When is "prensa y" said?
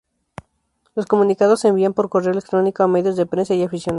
3.27-3.61